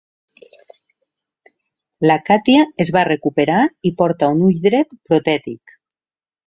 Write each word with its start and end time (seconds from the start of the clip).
La 2.07 2.17
Katya 2.31 2.65
es 2.85 2.91
va 2.97 3.05
recuperar 3.11 3.61
i 3.91 3.95
porta 4.01 4.35
un 4.37 4.43
ull 4.51 4.61
dret 4.69 5.01
protètic. 5.13 5.81